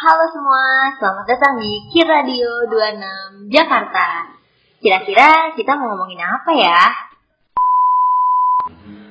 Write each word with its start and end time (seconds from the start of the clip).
Halo 0.00 0.32
semua, 0.32 0.96
selamat 0.96 1.28
datang 1.28 1.60
di 1.60 1.92
Kir 1.92 2.08
Radio 2.08 2.64
26 2.72 3.52
Jakarta. 3.52 4.32
Kira-kira 4.80 5.52
kita 5.52 5.76
mau 5.76 5.92
ngomongin 5.92 6.24
apa 6.24 6.50
ya? 6.56 6.80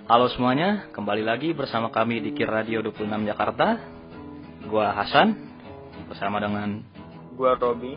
Halo 0.10 0.34
semuanya, 0.34 0.90
kembali 0.90 1.22
lagi 1.22 1.54
bersama 1.54 1.94
kami 1.94 2.26
di 2.26 2.34
Kir 2.34 2.50
Radio 2.50 2.82
26 2.82 3.06
Jakarta. 3.06 3.78
Gua 4.66 4.90
Hasan 4.98 5.38
bersama 6.10 6.42
dengan 6.42 6.82
Gua 7.38 7.54
Robi. 7.54 7.94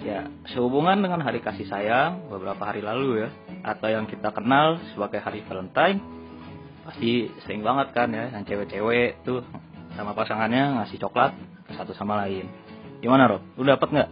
ya 0.00 0.32
sehubungan 0.56 0.96
dengan 0.96 1.20
hari 1.20 1.44
kasih 1.44 1.68
sayang 1.68 2.32
beberapa 2.32 2.72
hari 2.72 2.80
lalu 2.80 3.20
ya 3.20 3.28
atau 3.68 3.92
yang 3.92 4.08
kita 4.08 4.32
kenal 4.32 4.80
sebagai 4.96 5.20
hari 5.20 5.44
Valentine 5.44 6.00
pasti 6.88 7.28
sering 7.44 7.60
banget 7.60 7.92
kan 7.92 8.08
ya 8.16 8.32
yang 8.32 8.48
cewek-cewek 8.48 9.20
tuh 9.28 9.44
sama 9.92 10.16
pasangannya 10.16 10.80
ngasih 10.80 11.04
coklat 11.04 11.36
satu 11.74 11.90
sama 11.96 12.22
lain. 12.26 12.46
Gimana 13.02 13.26
Rob? 13.26 13.42
Lu 13.58 13.66
dapet 13.66 13.90
nggak? 13.90 14.10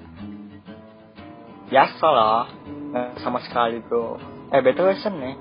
Biasa 1.71 2.07
lah, 2.11 2.45
nggak 2.67 3.11
sama 3.23 3.39
sekali 3.47 3.81
bro. 3.81 4.19
Eh 4.53 4.61
btw 4.61 4.95
Sen 5.01 5.15
nih, 5.19 5.35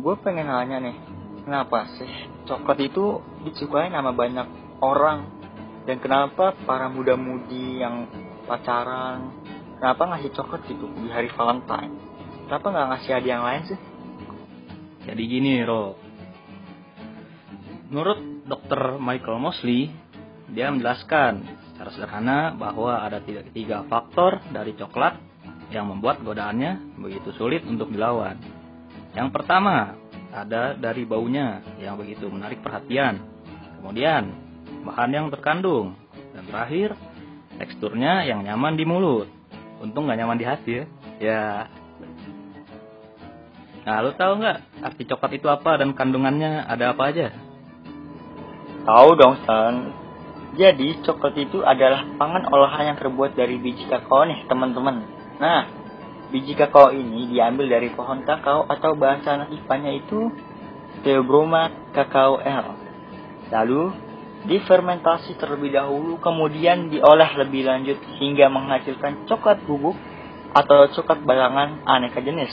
gue 0.00 0.14
pengen 0.22 0.48
nanya 0.48 0.78
nih, 0.82 0.96
kenapa 1.44 1.86
sih 1.98 2.10
coklat 2.48 2.78
itu 2.82 3.22
disukai 3.46 3.92
sama 3.92 4.10
banyak 4.10 4.48
orang 4.82 5.30
dan 5.86 5.98
kenapa 6.02 6.54
para 6.66 6.90
muda-mudi 6.90 7.82
yang 7.82 8.06
pacaran, 8.46 9.30
kenapa 9.78 10.14
ngasih 10.14 10.30
coklat 10.34 10.62
gitu 10.66 10.86
di 10.98 11.10
hari 11.10 11.30
Valentine? 11.34 11.94
Kenapa 12.46 12.66
nggak 12.70 12.88
ngasih 12.94 13.10
hadiah 13.14 13.34
yang 13.38 13.46
lain 13.46 13.62
sih? 13.70 13.78
Jadi 15.02 15.22
gini 15.26 15.62
Rob. 15.66 15.98
Menurut 17.92 18.48
Dr. 18.48 18.96
Michael 18.96 19.38
Mosley, 19.38 19.92
dia 20.52 20.68
menjelaskan 20.68 21.42
secara 21.72 21.90
sederhana 21.96 22.38
bahwa 22.52 23.00
ada 23.00 23.24
tiga, 23.24 23.42
tiga 23.50 23.78
faktor 23.88 24.44
dari 24.52 24.76
coklat 24.76 25.16
yang 25.72 25.88
membuat 25.88 26.20
godaannya 26.20 27.00
begitu 27.00 27.32
sulit 27.40 27.64
untuk 27.64 27.88
dilawan. 27.88 28.36
Yang 29.16 29.28
pertama, 29.32 29.96
ada 30.32 30.76
dari 30.76 31.08
baunya 31.08 31.64
yang 31.80 31.96
begitu 31.96 32.28
menarik 32.28 32.60
perhatian. 32.60 33.20
Kemudian, 33.80 34.32
bahan 34.84 35.10
yang 35.12 35.26
terkandung. 35.32 35.96
Dan 36.32 36.44
terakhir, 36.48 36.96
teksturnya 37.56 38.28
yang 38.28 38.44
nyaman 38.44 38.76
di 38.76 38.84
mulut. 38.84 39.28
Untung 39.80 40.08
gak 40.08 40.20
nyaman 40.20 40.38
di 40.40 40.46
hati 40.46 40.72
ya. 40.80 40.84
Ya. 41.20 41.42
Nah, 43.82 43.98
lu 43.98 44.14
tahu 44.14 44.38
nggak 44.38 44.58
arti 44.78 45.02
coklat 45.10 45.32
itu 45.34 45.50
apa 45.50 45.74
dan 45.74 45.90
kandungannya 45.90 46.62
ada 46.62 46.94
apa 46.94 47.02
aja? 47.10 47.34
Tahu 48.86 49.08
dong 49.18 49.42
San. 49.42 50.01
Jadi 50.52 51.00
coklat 51.00 51.32
itu 51.40 51.64
adalah 51.64 52.04
pangan 52.20 52.44
olahan 52.52 52.92
yang 52.92 52.98
terbuat 53.00 53.32
dari 53.32 53.56
biji 53.56 53.88
kakao 53.88 54.28
nih 54.28 54.44
teman-teman. 54.44 55.00
Nah, 55.40 55.64
biji 56.28 56.52
kakao 56.52 56.92
ini 56.92 57.32
diambil 57.32 57.72
dari 57.72 57.88
pohon 57.88 58.20
kakao 58.20 58.68
atau 58.68 58.92
bahasa 58.92 59.40
anak 59.40 59.48
IPA-nya 59.48 59.92
itu 59.96 60.28
Theobroma 61.00 61.90
kakao 61.96 62.44
L. 62.44 62.76
Lalu 63.48 63.96
difermentasi 64.44 65.40
terlebih 65.40 65.72
dahulu 65.72 66.20
kemudian 66.20 66.92
diolah 66.92 67.32
lebih 67.40 67.64
lanjut 67.64 67.98
hingga 68.20 68.52
menghasilkan 68.52 69.24
coklat 69.24 69.64
bubuk 69.64 69.96
atau 70.52 70.84
coklat 70.92 71.24
balangan 71.24 71.80
aneka 71.88 72.20
jenis. 72.20 72.52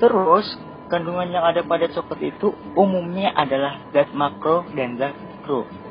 Terus, 0.00 0.48
kandungan 0.88 1.28
yang 1.28 1.44
ada 1.44 1.60
pada 1.60 1.92
coklat 1.92 2.20
itu 2.24 2.56
umumnya 2.72 3.36
adalah 3.36 3.84
zat 3.92 4.16
makro 4.16 4.64
dan 4.72 4.96
zat 4.96 5.12
mikro. 5.12 5.85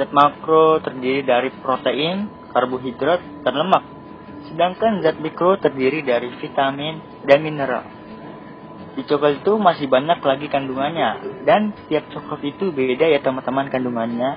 Zat 0.00 0.16
makro 0.16 0.80
terdiri 0.80 1.20
dari 1.20 1.52
protein, 1.60 2.24
karbohidrat, 2.56 3.44
dan 3.44 3.52
lemak. 3.52 3.84
Sedangkan 4.48 5.04
zat 5.04 5.20
mikro 5.20 5.60
terdiri 5.60 6.00
dari 6.00 6.32
vitamin 6.40 7.20
dan 7.28 7.44
mineral. 7.44 7.84
Di 8.96 9.04
coklat 9.04 9.44
itu 9.44 9.60
masih 9.60 9.92
banyak 9.92 10.24
lagi 10.24 10.48
kandungannya, 10.48 11.44
dan 11.44 11.76
tiap 11.92 12.08
coklat 12.16 12.40
itu 12.48 12.72
beda 12.72 13.12
ya 13.12 13.20
teman-teman 13.20 13.68
kandungannya. 13.68 14.30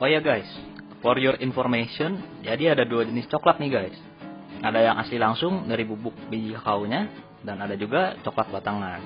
Oh 0.00 0.08
ya 0.08 0.24
guys, 0.24 0.48
for 1.04 1.20
your 1.20 1.36
information, 1.44 2.24
jadi 2.40 2.72
ada 2.72 2.88
dua 2.88 3.04
jenis 3.04 3.28
coklat 3.28 3.60
nih 3.60 3.70
guys. 3.76 3.96
Ada 4.64 4.88
yang 4.88 4.96
asli 4.96 5.20
langsung 5.20 5.68
dari 5.68 5.84
bubuk 5.84 6.16
biji 6.32 6.56
kakaonya, 6.56 7.12
dan 7.44 7.60
ada 7.60 7.76
juga 7.76 8.16
coklat 8.24 8.48
batangan. 8.48 9.04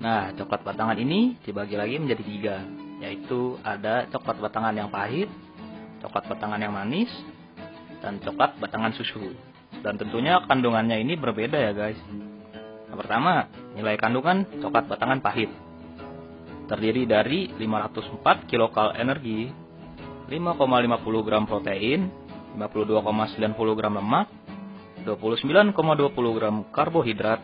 Nah, 0.00 0.32
coklat 0.40 0.64
batangan 0.64 0.96
ini 0.96 1.36
dibagi 1.44 1.76
lagi 1.76 2.00
menjadi 2.00 2.22
tiga, 2.24 2.56
yaitu 3.02 3.58
ada 3.66 4.06
coklat 4.14 4.38
batangan 4.38 4.74
yang 4.78 4.86
pahit, 4.86 5.26
coklat 5.98 6.30
batangan 6.30 6.62
yang 6.62 6.70
manis, 6.70 7.10
dan 7.98 8.22
coklat 8.22 8.54
batangan 8.62 8.94
susu. 8.94 9.34
Dan 9.82 9.98
tentunya 9.98 10.38
kandungannya 10.46 11.02
ini 11.02 11.18
berbeda 11.18 11.58
ya 11.58 11.74
guys. 11.74 11.98
Yang 12.86 12.98
pertama, 13.02 13.50
nilai 13.74 13.98
kandungan 13.98 14.46
coklat 14.62 14.86
batangan 14.86 15.18
pahit. 15.18 15.50
Terdiri 16.70 17.02
dari 17.10 17.50
504 17.58 18.46
kilokal 18.46 18.94
energi, 18.94 19.50
5,50 20.30 21.26
gram 21.26 21.44
protein, 21.44 22.06
52,90 22.54 23.78
gram 23.78 23.98
lemak, 23.98 24.30
29,20 25.02 26.38
gram 26.38 26.56
karbohidrat, 26.70 27.42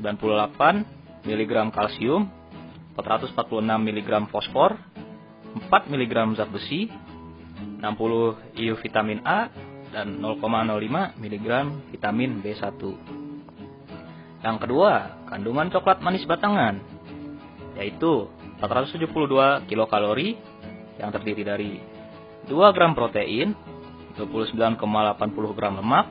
98 0.00 1.28
mg 1.28 1.52
kalsium, 1.68 2.39
446 3.02 3.64
mg 3.64 4.10
fosfor, 4.28 4.76
4 5.56 5.92
mg 5.92 6.14
zat 6.36 6.50
besi, 6.52 6.92
60 7.80 8.60
IU 8.60 8.74
vitamin 8.78 9.24
A, 9.24 9.48
dan 9.90 10.22
0,05 10.22 11.18
mg 11.18 11.48
vitamin 11.90 12.30
B1. 12.38 12.80
Yang 14.40 14.56
kedua, 14.64 15.20
kandungan 15.28 15.68
coklat 15.68 16.00
manis 16.00 16.24
batangan, 16.24 16.80
yaitu 17.76 18.30
472 18.62 19.68
kilokalori 19.68 20.36
yang 21.00 21.10
terdiri 21.12 21.42
dari 21.44 21.72
2 22.48 22.76
gram 22.76 22.92
protein, 22.96 23.52
29,80 24.16 25.56
gram 25.56 25.74
lemak, 25.76 26.06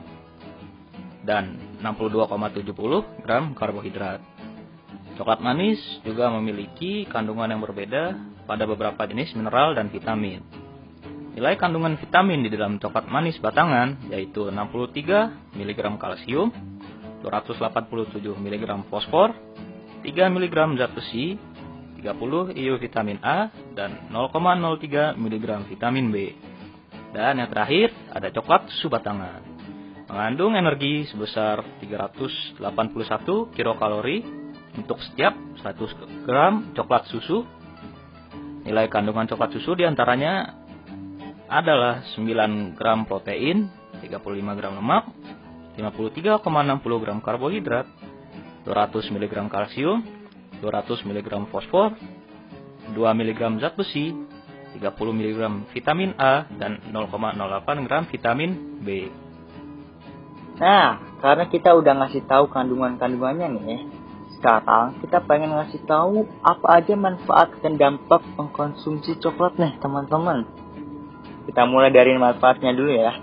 dan 1.22 1.58
62,70 1.82 3.24
gram 3.24 3.54
karbohidrat. 3.54 4.20
Coklat 5.18 5.40
manis 5.42 5.80
juga 6.06 6.30
memiliki 6.30 7.06
kandungan 7.08 7.50
yang 7.50 7.62
berbeda 7.62 8.18
pada 8.46 8.64
beberapa 8.66 9.06
jenis 9.06 9.34
mineral 9.34 9.74
dan 9.78 9.90
vitamin. 9.90 10.42
Nilai 11.30 11.54
kandungan 11.54 11.94
vitamin 11.94 12.42
di 12.42 12.50
dalam 12.50 12.82
coklat 12.82 13.06
manis 13.06 13.38
batangan 13.38 14.10
yaitu 14.10 14.50
63 14.50 15.54
mg 15.54 15.80
kalsium, 15.96 16.50
287 17.22 18.34
mg 18.34 18.64
fosfor, 18.90 19.30
3 20.02 20.10
mg 20.10 20.56
zat 20.80 20.92
besi, 20.96 21.38
30 22.02 22.56
IU 22.56 22.74
vitamin 22.80 23.20
A, 23.22 23.52
dan 23.76 24.10
0,03 24.10 25.14
mg 25.14 25.46
vitamin 25.68 26.06
B. 26.10 26.16
Dan 27.14 27.42
yang 27.42 27.50
terakhir 27.50 27.94
ada 28.10 28.30
coklat 28.30 28.70
susu 28.74 28.90
batangan 28.90 29.50
mengandung 30.10 30.58
energi 30.58 31.06
sebesar 31.06 31.62
381 31.78 32.58
kilokalori 33.54 34.39
untuk 34.78 35.02
setiap 35.02 35.34
100 35.62 36.26
gram 36.26 36.70
coklat 36.76 37.08
susu. 37.10 37.42
Nilai 38.60 38.86
kandungan 38.92 39.26
coklat 39.26 39.56
susu 39.56 39.72
di 39.74 39.88
antaranya 39.88 40.60
adalah 41.50 42.06
9 42.14 42.78
gram 42.78 43.08
protein, 43.08 43.66
35 43.98 44.58
gram 44.58 44.72
lemak, 44.78 45.10
53,60 45.74 47.02
gram 47.02 47.18
karbohidrat, 47.18 47.86
200 48.68 49.14
mg 49.16 49.34
kalsium, 49.50 50.04
200 50.62 51.08
mg 51.08 51.28
fosfor, 51.50 51.96
2 52.92 52.94
mg 52.94 53.40
zat 53.58 53.74
besi, 53.74 54.14
30 54.78 54.94
mg 54.94 55.40
vitamin 55.74 56.14
A, 56.20 56.46
dan 56.54 56.78
0,08 56.94 57.86
gram 57.88 58.04
vitamin 58.06 58.50
B. 58.84 59.10
Nah, 60.60 61.16
karena 61.24 61.48
kita 61.48 61.72
udah 61.72 62.04
ngasih 62.04 62.28
tahu 62.28 62.52
kandungan-kandungannya 62.52 63.48
nih, 63.64 63.80
sekarang 64.40 64.96
kita 65.04 65.20
pengen 65.28 65.52
ngasih 65.52 65.84
tahu 65.84 66.24
apa 66.40 66.80
aja 66.80 66.96
manfaat 66.96 67.60
dan 67.60 67.76
dampak 67.76 68.24
mengkonsumsi 68.40 69.20
coklat 69.20 69.60
nih, 69.60 69.76
teman-teman. 69.84 70.48
Kita 71.44 71.68
mulai 71.68 71.92
dari 71.92 72.16
manfaatnya 72.16 72.72
dulu 72.72 72.88
ya. 72.88 73.20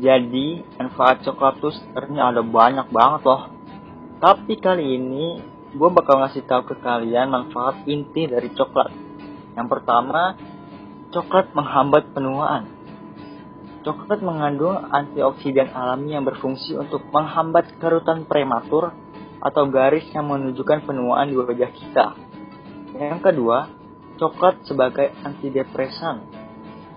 Jadi, 0.00 0.64
manfaat 0.80 1.20
coklat 1.20 1.60
tuh 1.60 1.76
sebenarnya 1.76 2.32
ada 2.32 2.40
banyak 2.40 2.88
banget 2.88 3.28
loh. 3.28 3.52
Tapi 4.24 4.56
kali 4.56 4.96
ini, 4.96 5.36
gue 5.76 5.88
bakal 5.92 6.24
ngasih 6.24 6.48
tahu 6.48 6.72
ke 6.72 6.80
kalian 6.80 7.28
manfaat 7.28 7.84
inti 7.84 8.24
dari 8.24 8.48
coklat. 8.48 8.88
Yang 9.52 9.68
pertama, 9.68 10.32
coklat 11.12 11.52
menghambat 11.52 12.08
penuaan. 12.16 12.72
Coklat 13.84 14.24
mengandung 14.24 14.80
antioksidan 14.80 15.76
alami 15.76 16.16
yang 16.16 16.24
berfungsi 16.24 16.72
untuk 16.72 17.04
menghambat 17.12 17.76
kerutan 17.76 18.24
prematur 18.24 18.96
atau 19.38 19.70
garis 19.70 20.06
yang 20.10 20.26
menunjukkan 20.26 20.86
penuaan 20.86 21.30
di 21.30 21.36
wajah 21.38 21.70
kita. 21.70 22.06
Yang 22.98 23.20
kedua, 23.22 23.70
coklat 24.18 24.66
sebagai 24.66 25.14
antidepresan. 25.22 26.36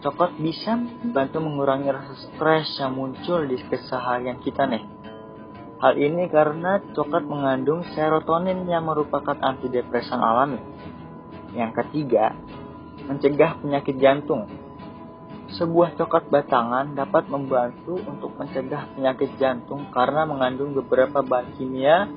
coklat 0.01 0.33
bisa 0.41 0.73
membantu 0.73 1.45
mengurangi 1.45 1.93
rasa 1.93 2.17
stres 2.17 2.73
yang 2.81 2.97
muncul 2.97 3.45
di 3.45 3.61
keseharian 3.69 4.41
kita 4.41 4.65
nih. 4.65 4.81
Hal 5.77 5.93
ini 5.93 6.25
karena 6.25 6.81
coklat 6.97 7.21
mengandung 7.21 7.85
serotonin 7.93 8.65
yang 8.65 8.89
merupakan 8.89 9.37
antidepresan 9.37 10.17
alami. 10.17 10.57
Yang 11.53 11.85
ketiga, 11.85 12.33
mencegah 13.05 13.61
penyakit 13.61 14.01
jantung. 14.01 14.49
Sebuah 15.53 15.99
coklat 16.01 16.33
batangan 16.33 16.97
dapat 16.97 17.29
membantu 17.29 18.01
untuk 18.07 18.33
mencegah 18.41 18.89
penyakit 18.97 19.37
jantung 19.37 19.85
karena 19.93 20.25
mengandung 20.25 20.73
beberapa 20.73 21.21
bahan 21.21 21.59
kimia 21.59 22.09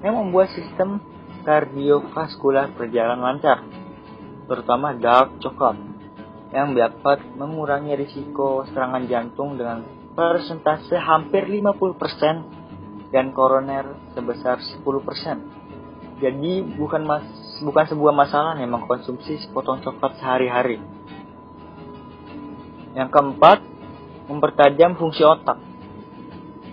yang 0.00 0.16
membuat 0.16 0.52
sistem 0.56 1.00
kardiovaskular 1.44 2.72
berjalan 2.76 3.20
lancar, 3.20 3.64
terutama 4.48 4.96
dark 4.96 5.40
coklat 5.40 5.76
yang 6.50 6.74
dapat 6.74 7.22
mengurangi 7.38 7.94
risiko 7.94 8.66
serangan 8.68 9.06
jantung 9.06 9.54
dengan 9.54 9.86
persentase 10.18 10.98
hampir 10.98 11.46
50% 11.46 13.14
dan 13.14 13.30
koroner 13.30 13.94
sebesar 14.14 14.58
10%. 14.58 16.20
Jadi 16.20 16.52
bukan 16.76 17.02
mas, 17.06 17.24
bukan 17.64 17.86
sebuah 17.88 18.12
masalah 18.12 18.52
nih 18.58 18.68
mengkonsumsi 18.68 19.40
sepotong 19.46 19.80
coklat 19.80 20.20
sehari-hari. 20.20 20.82
Yang 22.92 23.08
keempat, 23.14 23.58
mempertajam 24.26 24.98
fungsi 24.98 25.22
otak. 25.22 25.56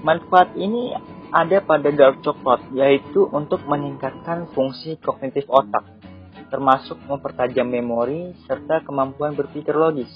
Manfaat 0.01 0.57
ini 0.57 0.93
ada 1.31 1.59
pada 1.59 1.89
dark 1.91 2.23
coklat, 2.23 2.63
yaitu 2.71 3.27
untuk 3.31 3.63
meningkatkan 3.67 4.47
fungsi 4.55 4.95
kognitif 5.03 5.43
otak, 5.51 5.83
termasuk 6.47 6.95
mempertajam 7.07 7.67
memori 7.67 8.31
serta 8.47 8.83
kemampuan 8.83 9.35
berpikir 9.35 9.75
logis. 9.75 10.11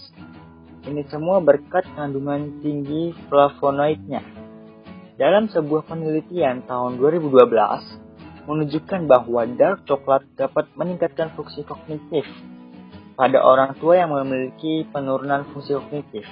Ini 0.82 1.06
semua 1.14 1.38
berkat 1.44 1.86
kandungan 1.94 2.64
tinggi 2.64 3.14
flavonoidnya 3.30 4.42
dalam 5.22 5.46
sebuah 5.54 5.86
penelitian 5.86 6.66
tahun 6.66 6.98
2012 6.98 8.50
menunjukkan 8.50 9.02
bahwa 9.06 9.46
dark 9.54 9.86
coklat 9.86 10.26
dapat 10.34 10.66
meningkatkan 10.74 11.30
fungsi 11.38 11.62
kognitif 11.62 12.26
pada 13.14 13.38
orang 13.46 13.78
tua 13.78 14.02
yang 14.02 14.10
memiliki 14.10 14.90
penurunan 14.90 15.46
fungsi 15.54 15.78
kognitif. 15.78 16.26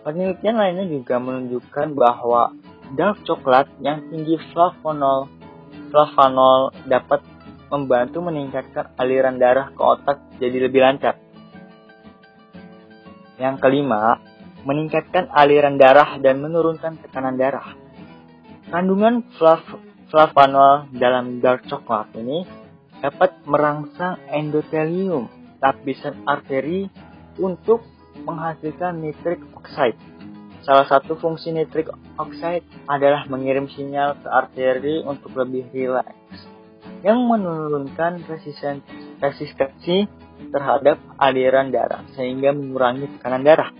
Penelitian 0.00 0.56
lainnya 0.56 0.86
juga 0.88 1.20
menunjukkan 1.20 1.92
bahwa 1.92 2.56
dark 2.92 3.24
coklat 3.24 3.68
yang 3.80 4.04
tinggi 4.12 4.36
flavonol 4.52 5.28
flavanol 5.92 6.72
dapat 6.88 7.20
membantu 7.72 8.20
meningkatkan 8.20 8.92
aliran 9.00 9.40
darah 9.40 9.72
ke 9.72 9.80
otak 9.80 10.20
jadi 10.36 10.68
lebih 10.68 10.80
lancar. 10.84 11.16
Yang 13.40 13.56
kelima, 13.64 14.20
meningkatkan 14.68 15.32
aliran 15.32 15.80
darah 15.80 16.20
dan 16.20 16.44
menurunkan 16.44 17.00
tekanan 17.00 17.40
darah. 17.40 17.72
Kandungan 18.68 19.24
flav 19.40 19.64
flavanol 20.12 20.92
dalam 20.92 21.40
dark 21.40 21.64
coklat 21.68 22.12
ini 22.16 22.44
dapat 23.00 23.32
merangsang 23.48 24.20
endotelium 24.28 25.26
lapisan 25.58 26.22
arteri 26.28 26.92
untuk 27.40 27.82
menghasilkan 28.22 29.00
nitric 29.00 29.40
oxide. 29.56 29.96
Salah 30.62 30.86
satu 30.86 31.18
fungsi 31.18 31.50
nitric 31.50 31.90
oxide 32.14 32.62
adalah 32.86 33.26
mengirim 33.26 33.66
sinyal 33.66 34.14
ke 34.22 34.28
arteri 34.30 35.02
untuk 35.02 35.34
lebih 35.34 35.66
rileks, 35.74 36.46
yang 37.02 37.18
menurunkan 37.26 38.22
resistensi 39.18 40.06
terhadap 40.54 41.02
aliran 41.18 41.74
darah 41.74 42.06
sehingga 42.14 42.54
mengurangi 42.54 43.10
tekanan 43.18 43.42
darah. 43.42 43.70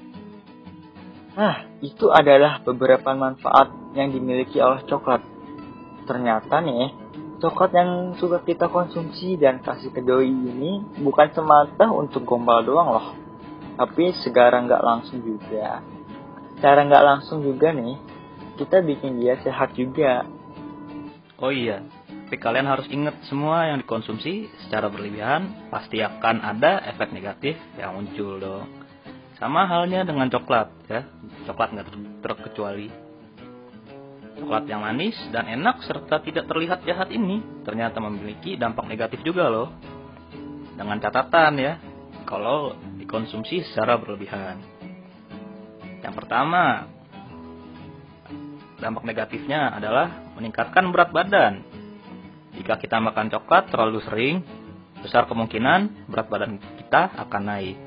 Nah, 1.38 1.64
itu 1.80 2.10
adalah 2.10 2.60
beberapa 2.66 3.14
manfaat 3.14 3.70
yang 3.94 4.10
dimiliki 4.10 4.58
oleh 4.58 4.82
coklat. 4.84 5.22
Ternyata 6.02 6.60
nih, 6.66 6.90
coklat 7.38 7.72
yang 7.78 7.90
suka 8.18 8.42
kita 8.42 8.66
konsumsi 8.66 9.38
dan 9.38 9.62
kasih 9.62 9.94
ke 9.94 10.02
doi 10.02 10.28
ini 10.28 10.82
bukan 10.98 11.30
semata 11.30 11.88
untuk 11.94 12.26
gombal 12.26 12.66
doang 12.66 12.90
loh. 12.90 13.08
Tapi 13.78 14.12
segera 14.18 14.60
nggak 14.60 14.82
langsung 14.82 15.22
juga. 15.24 15.80
Cara 16.62 16.86
nggak 16.86 17.02
langsung 17.02 17.42
juga 17.42 17.74
nih, 17.74 17.98
kita 18.54 18.86
bikin 18.86 19.18
dia 19.18 19.34
sehat 19.42 19.74
juga. 19.74 20.22
Oh 21.42 21.50
iya, 21.50 21.82
tapi 22.32 22.38
kalian 22.38 22.70
harus 22.70 22.86
ingat 22.86 23.18
semua 23.26 23.66
yang 23.66 23.82
dikonsumsi 23.82 24.46
secara 24.62 24.86
berlebihan 24.86 25.68
pasti 25.74 25.98
akan 26.00 26.38
ada 26.38 26.78
efek 26.88 27.10
negatif 27.10 27.58
yang 27.74 27.98
muncul 27.98 28.38
dong. 28.38 28.70
Sama 29.42 29.66
halnya 29.66 30.06
dengan 30.06 30.30
coklat 30.30 30.70
ya, 30.86 31.02
coklat 31.50 31.74
nggak 31.74 31.88
terkecuali. 32.22 32.88
Coklat 34.38 34.64
yang 34.70 34.86
manis 34.86 35.18
dan 35.34 35.50
enak 35.50 35.82
serta 35.82 36.22
tidak 36.22 36.46
terlihat 36.46 36.86
jahat 36.86 37.10
ini 37.10 37.42
ternyata 37.66 37.98
memiliki 37.98 38.54
dampak 38.54 38.86
negatif 38.86 39.18
juga 39.26 39.50
loh. 39.50 39.74
Dengan 40.78 41.02
catatan 41.02 41.58
ya, 41.58 41.76
kalau 42.22 42.72
dikonsumsi 43.02 43.66
secara 43.66 43.98
berlebihan. 43.98 44.81
Yang 46.02 46.14
pertama, 46.18 46.90
dampak 48.82 49.06
negatifnya 49.06 49.70
adalah 49.70 50.34
meningkatkan 50.34 50.90
berat 50.90 51.14
badan. 51.14 51.62
Jika 52.58 52.76
kita 52.76 52.98
makan 52.98 53.30
coklat 53.30 53.70
terlalu 53.70 54.02
sering, 54.04 54.42
besar 55.00 55.30
kemungkinan 55.30 56.10
berat 56.10 56.26
badan 56.26 56.58
kita 56.58 57.14
akan 57.16 57.42
naik. 57.46 57.78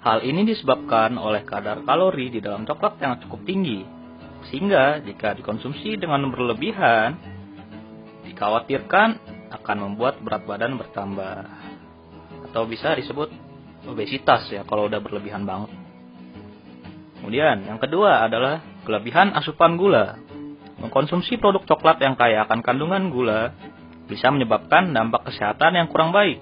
Hal 0.00 0.24
ini 0.24 0.48
disebabkan 0.48 1.16
oleh 1.20 1.44
kadar 1.44 1.84
kalori 1.84 2.32
di 2.32 2.40
dalam 2.40 2.64
coklat 2.64 2.96
yang 3.00 3.20
cukup 3.24 3.44
tinggi, 3.44 3.84
sehingga 4.48 5.00
jika 5.04 5.36
dikonsumsi 5.36 6.00
dengan 6.00 6.24
berlebihan, 6.32 7.20
dikhawatirkan 8.24 9.20
akan 9.52 9.76
membuat 9.84 10.16
berat 10.24 10.48
badan 10.48 10.80
bertambah. 10.80 11.36
Atau 12.48 12.64
bisa 12.64 12.96
disebut 12.96 13.28
obesitas 13.84 14.48
ya 14.48 14.64
kalau 14.64 14.88
udah 14.88 15.04
berlebihan 15.04 15.44
banget. 15.44 15.68
Kemudian 17.20 17.68
yang 17.68 17.76
kedua 17.76 18.24
adalah 18.24 18.64
kelebihan 18.88 19.36
asupan 19.36 19.76
gula. 19.76 20.16
Mengkonsumsi 20.80 21.36
produk 21.36 21.60
coklat 21.68 22.00
yang 22.00 22.16
kaya 22.16 22.48
akan 22.48 22.64
kandungan 22.64 23.12
gula 23.12 23.52
bisa 24.08 24.32
menyebabkan 24.32 24.90
dampak 24.96 25.28
kesehatan 25.28 25.76
yang 25.76 25.86
kurang 25.92 26.10
baik, 26.10 26.40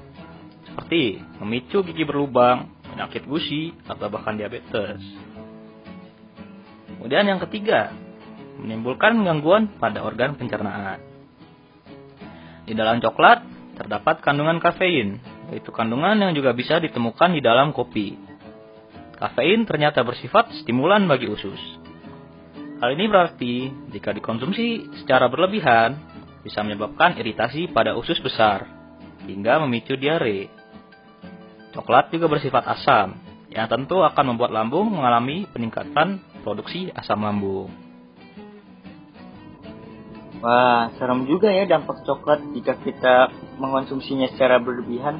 seperti 0.65 1.21
memicu 1.43 1.83
gigi 1.85 2.07
berlubang, 2.07 2.71
penyakit 2.95 3.27
gusi, 3.27 3.75
atau 3.85 4.09
bahkan 4.09 4.39
diabetes. 4.39 5.03
Kemudian 6.97 7.29
yang 7.29 7.43
ketiga, 7.45 7.93
menimbulkan 8.63 9.21
gangguan 9.27 9.75
pada 9.77 10.01
organ 10.01 10.39
pencernaan. 10.39 11.03
Di 12.65 12.73
dalam 12.73 13.03
coklat 13.03 13.45
terdapat 13.77 14.23
kandungan 14.25 14.63
kafein, 14.63 15.23
yaitu 15.53 15.71
kandungan 15.71 16.19
yang 16.19 16.33
juga 16.33 16.53
bisa 16.53 16.83
ditemukan 16.83 17.37
di 17.37 17.41
dalam 17.41 17.71
kopi. 17.75 18.28
Kafein 19.19 19.67
ternyata 19.67 20.07
bersifat 20.07 20.55
stimulan 20.63 21.11
bagi 21.11 21.27
usus. 21.27 21.59
Hal 22.79 22.95
ini 22.95 23.11
berarti 23.11 23.67
jika 23.91 24.15
dikonsumsi 24.15 24.95
secara 25.03 25.27
berlebihan 25.27 25.99
bisa 26.47 26.63
menyebabkan 26.63 27.19
iritasi 27.19 27.67
pada 27.75 27.99
usus 27.99 28.23
besar 28.23 28.71
hingga 29.27 29.59
memicu 29.67 29.99
diare. 29.99 30.47
Coklat 31.75 32.15
juga 32.15 32.31
bersifat 32.31 32.63
asam, 32.71 33.19
yang 33.51 33.67
tentu 33.67 34.07
akan 34.07 34.35
membuat 34.35 34.55
lambung 34.55 34.87
mengalami 34.95 35.51
peningkatan 35.51 36.23
produksi 36.47 36.95
asam 36.95 37.19
lambung. 37.27 37.75
Wah, 40.39 40.95
serem 40.95 41.27
juga 41.27 41.51
ya 41.51 41.67
dampak 41.67 42.07
coklat 42.07 42.39
jika 42.55 42.79
kita 42.79 43.35
mengonsumsinya 43.59 44.31
secara 44.31 44.63
berlebihan. 44.63 45.19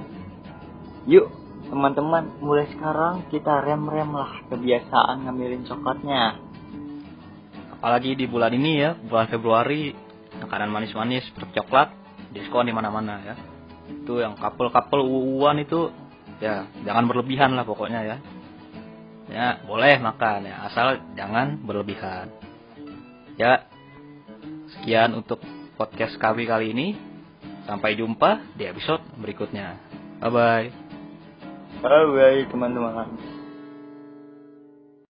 Yuk, 1.11 1.27
teman-teman, 1.69 2.41
mulai 2.41 2.67
sekarang 2.73 3.29
kita 3.29 3.63
rem-rem 3.63 4.11
lah 4.11 4.43
kebiasaan 4.49 5.29
ngambilin 5.29 5.69
coklatnya. 5.69 6.41
Apalagi 7.79 8.19
di 8.19 8.27
bulan 8.27 8.51
ini 8.57 8.83
ya, 8.83 8.97
bulan 8.99 9.31
Februari, 9.31 9.95
makanan 10.43 10.71
manis-manis 10.73 11.27
seperti 11.31 11.63
coklat 11.63 11.95
diskon 12.33 12.69
di 12.69 12.75
mana-mana 12.75 13.21
ya. 13.23 13.35
Itu 13.89 14.21
yang 14.21 14.37
couple-couple 14.37 15.05
uwan 15.05 15.63
itu 15.63 15.89
ya 16.39 16.69
jangan 16.85 17.09
berlebihan 17.09 17.57
lah 17.57 17.65
pokoknya 17.65 18.01
ya. 18.05 18.17
Ya 19.29 19.47
boleh 19.65 20.01
makan 20.01 20.49
ya 20.49 20.69
asal 20.69 21.01
jangan 21.17 21.61
berlebihan. 21.65 22.33
Ya 23.37 23.69
sekian 24.79 25.17
untuk 25.17 25.41
podcast 25.77 26.17
kami 26.21 26.49
kali 26.49 26.73
ini. 26.73 26.89
Sampai 27.69 28.01
jumpa 28.01 28.57
di 28.57 28.65
episode 28.65 29.05
berikutnya. 29.21 29.77
Bye 30.25 30.33
bye 30.33 30.88
bye 32.15 32.47
teman-teman 32.51 33.21